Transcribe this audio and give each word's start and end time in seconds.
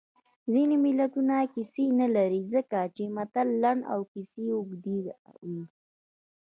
ځینې 0.51 0.75
متلونه 0.83 1.35
کیسې 1.53 1.83
نه 1.99 2.07
لري 2.15 2.41
ځکه 2.53 2.79
چې 2.95 3.03
متل 3.15 3.47
لنډ 3.63 3.81
او 3.93 3.99
کیسه 4.11 4.41
اوږده 4.57 4.95
وي 5.03 5.13